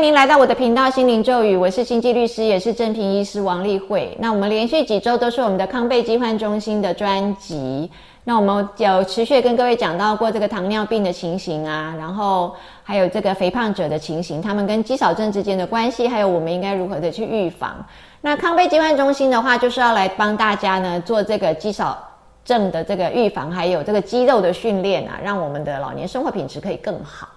[0.00, 4.16] 迎您来到我的频道心灵咒语，我是心济律师，也是正平医师王丽慧。
[4.18, 7.90] 那我们连续几周都是我们的康贝疾患中心的专辑。
[8.24, 17.84] 那我们有持续跟各位讲到过这个糖尿病的情形啊，然后还有这个肥胖者的情形，他们跟肌少症之间的关系，还有我们应该如何的去预防。
[18.22, 21.98] 那康贝疾患中心的话，就是要来帮大家呢做这个肌少
[22.42, 27.28] 症的这个预防，还有这个肌肉的训练啊，让我们的老年生活品质可以更好。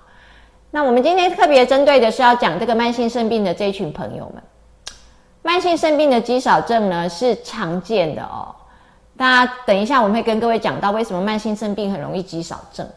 [0.75, 4.41] 那我们今天特别针对的是要讲这个慢性肾病的这一群朋友们。
[5.43, 8.49] 慢性肾病的肌少症呢是常见的哦，
[9.15, 12.89] 大家等一下我们会跟各位讲到为什么慢性肾病很容易肌少症。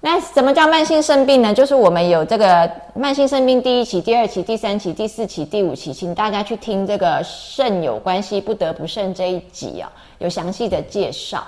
[0.00, 1.54] 那什么叫慢性肾病呢？
[1.54, 9.88] 就是我们有这个慢性肾病第一期、第二期、第三期、第四期、第五期，请大家去听这个肾有关系不得不肾这一集啊，
[10.18, 11.44] 有详细的介绍。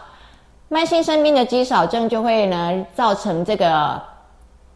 [0.68, 4.00] 慢性肾病的肌少症就会呢造成这个。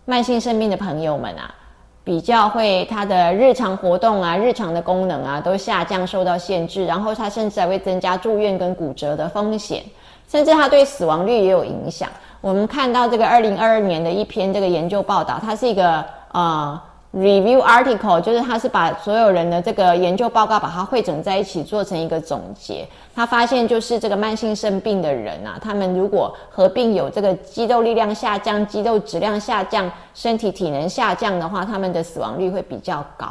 [0.04, 1.54] 慢性肾病的朋友们啊，
[2.02, 9.82] 比较会他的日常活动啊、日常的功能啊都下降、受到限制，然后他甚至还会增加住院跟骨折的风险，
[10.28, 12.08] 甚至他对死亡率也有影响。
[12.40, 16.84] 我们看到这个二零二二年的一篇这个研究报道，它是一个啊。
[17.12, 22.86] Review article 就是他是把所有人的这个研究报告把它汇整在一起做成一个总结。
[23.12, 33.28] 他发现就是这个慢性肾病的人啊，他们如果合并有这个肌肉力量下降、肌肉质量下降、身体体能下降的话，他们的死亡率会比较高。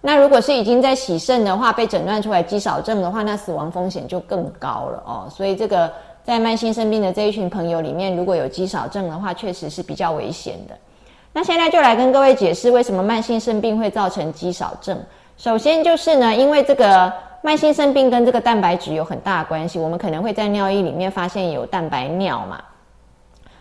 [0.00, 5.28] 那如果是已经在洗肾的话，被诊断出来肌少症的话，那死亡风险就更高了哦。
[5.30, 5.88] 所以这个
[6.24, 10.76] 在慢性肾病的这一群朋友里面，如果有肌少症的话，确实是比较危险的。
[11.36, 14.98] 那现在就来跟各位解释为什么慢性肾病会造成肌少症。
[15.36, 22.58] 首先就是呢，因为这个慢性肾病跟这个蛋白质有很大的关系，我们可能会在尿液里面发现有蛋白尿嘛。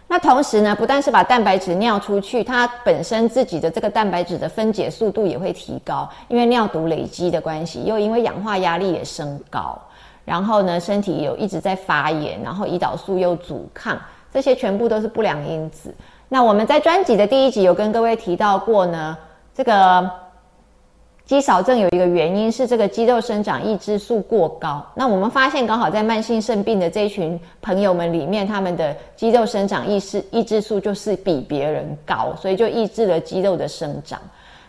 [0.07, 9.77] 那同时呢，不但是把蛋白质尿出去，它本身自己的这个蛋白质的分解速度也会提高，因为尿毒累积的关系，又因为氧化压力也升高，
[10.23, 13.99] 然后呢，身体有一直在发炎，然后胰岛素又阻抗，
[14.33, 15.93] 这些全部都是不良因子。
[16.27, 19.15] 那我们在专辑的第一集有跟各位提到过呢，
[19.53, 20.09] 这个
[21.23, 24.83] 肌少症有一个原因是这个肌肉生长抑制素过高。
[24.95, 34.19] 那我们发现刚好在慢性肾病的这一群朋友们里面，他们的肌肉生长抑制抑制素就是比别人高，所以就抑制了肌肉的生长。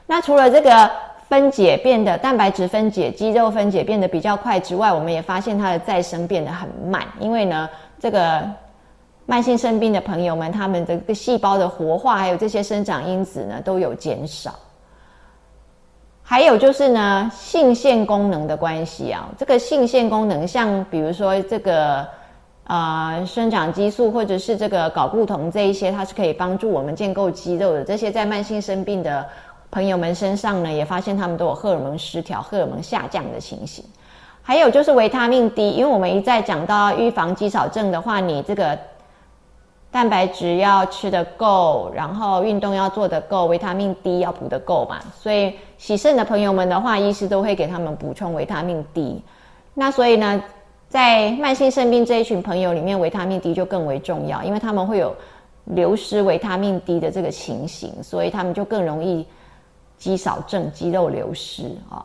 [0.06, 0.90] 那除了这个
[1.28, 7.68] 分解变得蛋白质分解、肌肉分解变得比较快之外，我们也发现它的再生变得很慢，因为呢
[7.98, 8.42] 这个。
[9.28, 14.54] 慢性肾病的朋友们，他们的个细胞的活化，还有这些生长因子呢，都有减少。
[16.22, 22.06] 还有就是呢，性腺功能的关系啊，这个性腺功能，像比如说这个
[22.68, 27.82] 呃生长激素，或者是这个睾固酮这一些，它是可以帮助我们建构肌肉的。
[27.82, 29.26] 这些在慢性生病的
[29.72, 33.84] 朋友们身上呢，也发现他们都有荷尔蒙失调、荷尔蒙下降的情形。
[34.40, 38.78] 还有就是维他命 D，因为我们一再讲到预防肌少症的话，你这个。
[39.96, 45.00] 蛋白质要吃得够，然后运动要做得够，维他命 D 要补得够嘛。
[45.18, 49.22] 所以洗肾的朋友们的话，医师都会给他们补充维他命 D。
[49.72, 50.44] 那所以呢，
[50.90, 55.16] 在慢性肾病这一群朋友里面，维他命 D 就更为重要，因为他们会有
[55.64, 59.26] 流失维他命 D 的这个情形，所以他们就更容易
[59.96, 62.04] 肌少症、肌肉流失啊。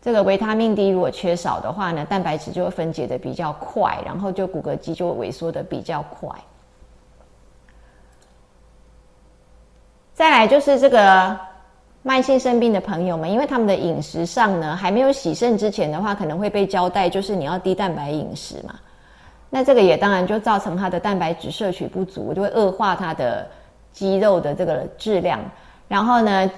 [0.00, 6.30] 这个维他命 D 如果缺少的话呢，蛋白质就会分解的比较快，然后就骨骼肌就会萎缩的比较快。
[10.16, 11.38] 再来就是这个
[12.02, 18.76] 慢性肾病的朋友们，因为他们的饮食上呢还没有洗肾之前的话，可能会被交代就是你要低蛋白饮食嘛。
[19.50, 23.46] 那这个也当然就造成他的蛋白质摄取不足，就会恶化他的
[23.92, 25.38] 肌肉的这个质量。
[25.86, 26.50] 然后呢，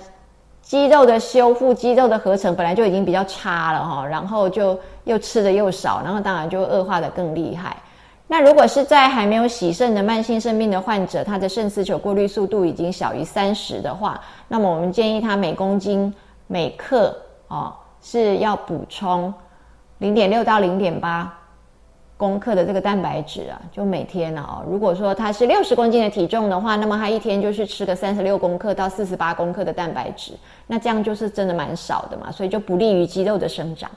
[0.62, 7.76] 肌肉的修复、肌肉的合成本来就已经比较差了哈，然后就又吃的又少，然后当然就恶化的更厉害。
[8.30, 16.14] 那如果是在还没有洗肾的慢性肾病的患者，他的肾丝球过滤速度已经小于三十的话，那么我们建议他每公斤
[16.46, 17.16] 每克
[17.48, 17.72] 哦
[18.02, 19.32] 是要补充
[19.98, 21.34] 零点六到零点八
[22.18, 24.62] 公克的这个蛋白质啊，就每天哦。
[24.68, 30.32] 如果说他是六十公斤的体重的话，那么他一天就是吃个三十六公克到四十八公克的蛋白质，
[30.66, 33.90] 那这样就是真的蛮少的嘛，所以就不利于肌肉的生长。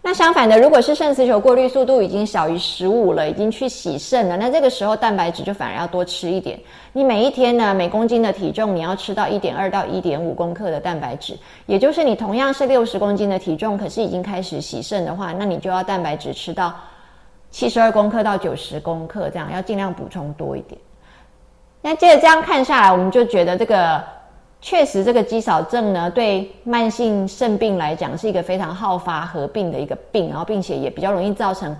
[0.00, 6.58] 那相反的，如果是肾丝球过滤速度已经小于十五了，已经去洗肾了，那这个时候蛋白质就反而要多吃一点。
[6.92, 11.36] 你每一天呢，每公斤的体重你要吃到一点二到一点五公克的蛋白质，
[11.66, 16.72] 也就是你同样是六十公斤的体重，可是已经开始洗肾的话，那你就要蛋白质吃到
[17.50, 20.80] 七十二公克到九十公克，这样要尽量补充多一点。
[21.82, 24.02] 那接着这样看下来，我们就觉得这个
[24.60, 31.74] 确实这个肌少症呢，对慢性肾病来讲是一个非常好发合并的一个病，然后并且也比较容易造成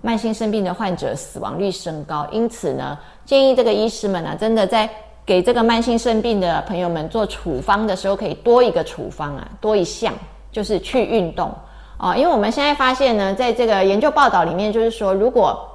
[0.00, 2.26] 慢性肾病的患者死亡率升高。
[2.30, 4.88] 因此呢，建议这个医师们啊，真的在
[5.26, 10.12] 给这个慢性肾病的朋友们做处方的时候，可以多一个处方啊，多一项
[10.50, 11.52] 就是去运动
[11.96, 15.68] 啊，因为我们现在发现呢，在这个研究报道里面，就是说如果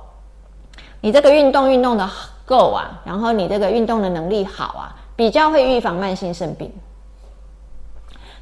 [1.02, 2.10] 你这个运动运动的
[2.46, 6.72] 够啊，然后你这个运动的能力好啊，比较会预防慢性肾病。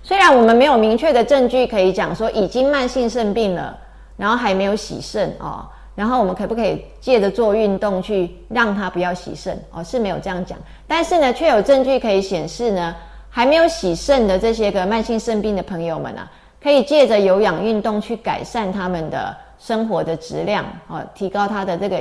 [0.03, 3.75] 虽然我们没有明确的证据可以讲说已经慢性肾病了，
[4.17, 9.83] 然后还没有洗肾哦，然后我们可不可以借着做运动去让他不要洗肾哦？
[9.83, 12.95] 是没有这样讲，但是呢，却有证据可以显示呢，
[13.31, 16.29] 还没有洗肾的这些个慢性肾病的朋友们啊，
[16.61, 21.99] 可以借着有氧运动去改善他们的生活的质量哦，提高他的这个。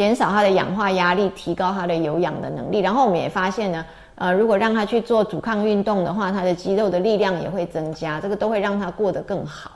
[0.00, 2.78] 减少它的氧化压力，提高它的有氧的能力。
[2.78, 9.72] 然后我们也发现呢，呃，如果让他去做阻抗运动的话，他的肌肉的力量也会增加，这个都会让他过得更好。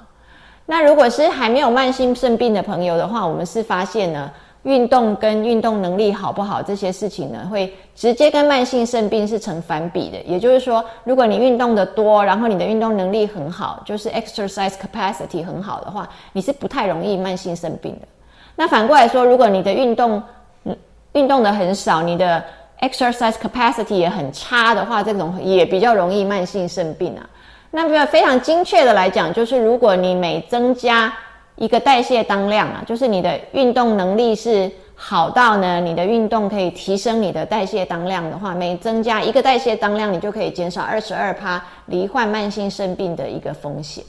[0.65, 4.31] 那如果是还没有慢性肾病的朋友的话，我们是发现呢，
[4.63, 10.19] 运动跟运动能力好不好这些事情呢，会直接跟慢性肾病是成反比的。
[10.23, 18.09] 也就是说，如果你运动的多，然后你的运动能力很好，就是 exercise capacity 很好的话，你是不太容易慢性肾病的。
[18.57, 20.23] 那反过来说，如果你的运动，
[20.65, 20.77] 嗯，
[21.13, 22.43] 运动的很少，你的
[22.81, 27.29] exercise capacity 也很差的话，这种也比较容易慢性肾病啊。
[27.71, 31.13] 那么非常精确的来讲，就是如果你每增加
[31.57, 44.05] 一个代谢当量啊，就是你的运动能力是好到呢，你的运动可以提升你的代谢当量的话，每增加一个代谢当量，你就可以减少二十二趴罹患慢性肾病的一个风险。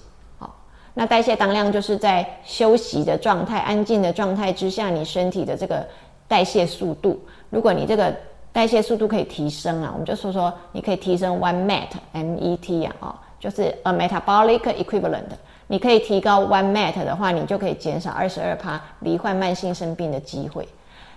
[0.98, 5.86] 那代谢当量就是在休息的状态、安静的状态之下，你身体的这个
[6.26, 7.20] 代谢速度。
[7.50, 8.16] 如果你这个
[8.54, 15.24] 代谢速度可以提升啊，我们就说说你可以提升 one met，M E T 啊，哦，就是 a metabolic equivalent。
[15.68, 20.66] 你可以提高 one met 的话，你就可以减少二十二趴罹患慢性生病的机会。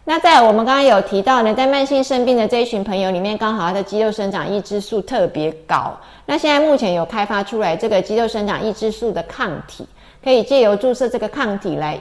[0.08, 5.94] 那在我们刚刚有提到呢，在慢性肾病的这一群朋友里面，刚好他的肌肉生长抑制素特别高。
[6.24, 9.86] 那现在目前有开发出来这个肌肉生长抑制素的抗体，
[10.24, 12.00] 可以借由注射这个抗体来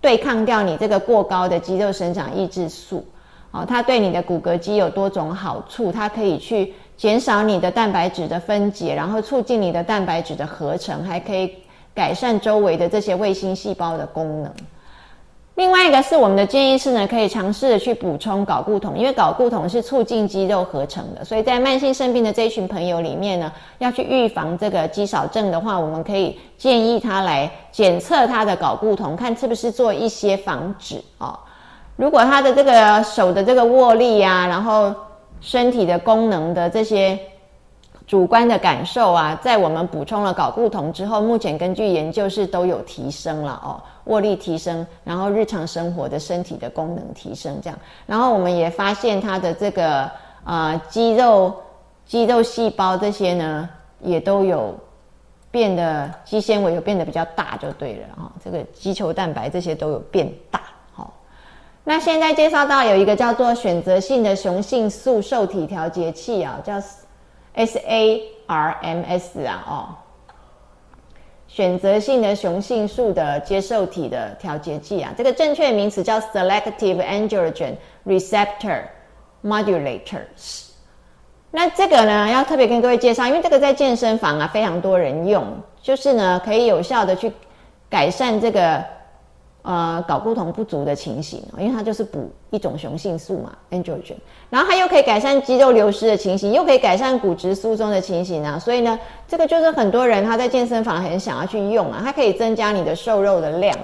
[0.00, 3.04] 对抗掉你这个过高的肌肉生长抑制素。
[3.50, 11.54] 哦，它对你的骨骼肌有多种好处，它可以去减少你的蛋白质的分解，然后促进你的蛋白质的合成，还可以
[11.94, 14.50] 改善周围的这些卫星细胞的功能。
[15.56, 31.38] 另外一个是我们的建议是呢，可以尝试的去补充睾固酮，因为睾固酮是促进肌肉合成的，所以在慢性肾病的这一群朋友里面呢，要去预防这个肌少症的话，我们可以建议他来检测他的睾固酮，看是不是做一些防止哦。
[31.94, 34.92] 如果他的这个手的这个握力呀，然后
[35.40, 37.16] 身体的功能的这些。
[38.06, 50.10] 主观的感受啊，在我们补充了睾固酮之后，目前根据研究是都有提升了哦，握力提升，然后日常生活的身体的功能提升，这样，然后我们也发现它的这个
[50.44, 51.54] 呃肌肉、
[52.04, 53.66] 肌肉细胞这些呢，
[54.02, 54.74] 也都有
[55.50, 60.60] 变得肌纤维有变得比较大，就对了啊，这个肌球蛋白这些都有变大，
[60.92, 61.10] 好，
[61.82, 66.74] 那现在介绍到有一个叫做选择性的雄性素受体调节器啊，叫。
[67.56, 69.94] SARMS 啊，哦，
[71.46, 78.82] 选择性的雄性素的接受体的调节剂啊，这个正确名词叫 Selective Androgen Receptor
[79.42, 80.68] Modulators。
[81.50, 85.46] 那这个呢，要特别跟各位介绍，因为这个在健身房啊非常多人用，
[85.80, 87.32] 就是呢可以有效的去
[87.88, 88.84] 改善这个。
[89.64, 94.14] 呃，睾固酮不足的情形，因为它就是补一种雄性素嘛，androgen，
[94.50, 103.74] 然后它又可以改善肌肉流失的情形，又可以改善骨质疏松的情形啊，所以呢，这个就是很多人他在健身房很想要去用啊，它可以增加你的瘦肉的量，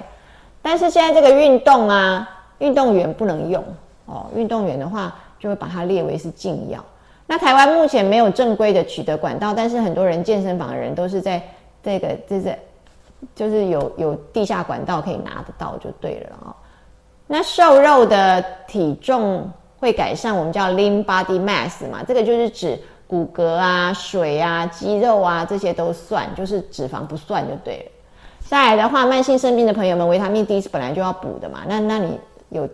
[0.61, 3.63] 但是现在这个运动啊，运动员不能用
[4.05, 6.85] 哦，运动员的话就会把它列为是禁药。
[7.25, 11.41] 那台湾目前没有正规的取得管道，但是很多人健身房的人都是在
[11.81, 12.55] 这个这是。
[13.35, 16.55] 就是有有地下管道可以拿得到就对了哦。
[17.27, 19.49] 那瘦肉的体重
[19.79, 27.91] 会改善，我们叫 lean body mass 嘛，这个就是指骨骼啊、水啊、肌肉啊这些都算，就是脂肪不算就对了。
[28.47, 32.67] 再来的话，慢性肾病的朋友们，维他命 D 是本来就要补的嘛，那那你有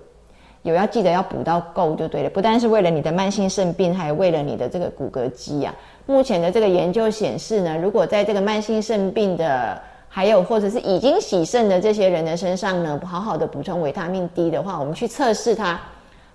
[0.64, 5.74] 有要记得要补到够就对了，不单是为了你的慢性肾病，还有为了你的这个骨骼肌啊。
[6.08, 15.80] 目前的这个研究显示呢，如果在这个慢性肾病的还有，或者是已经洗肾的这些人的身上呢，好好的补充维他命 D 的话，我们去测试他，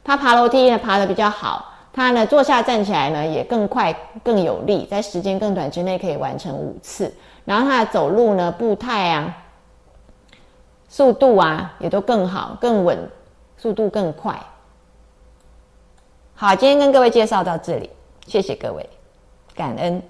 [0.04, 7.12] 他爬楼梯呢爬的比较好，他呢坐下站起来呢也更快更有力，在时间更短之内可以完成五次。
[7.44, 9.36] 然后他的走路呢步态啊、
[10.88, 13.10] 速度啊也都更好、更稳，
[13.56, 14.38] 速度更快。
[16.34, 17.90] 好，今天跟各位介绍到这里，
[18.26, 18.88] 谢谢各位，
[19.56, 20.00] 感恩。